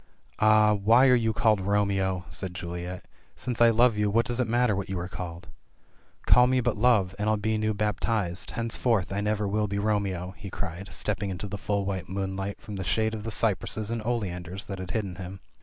[0.39, 3.05] "Ah— why are you called Romeo?" said Juliet.
[3.35, 5.47] "Since I love you, what does it matter what you are called?"
[6.27, 10.33] *'CaII me but love, and Til be new bc.ptised— henceforth I never will be Romeo,"
[10.37, 12.57] he cried, stepping into the full white moonlight ROMEO AND JULIET.
[12.61, 15.39] 9 from the shade of the cypresses and oleanders that had hidden him.